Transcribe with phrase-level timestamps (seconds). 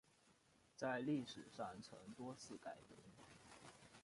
[0.75, 2.97] 在历史上曾多次改名。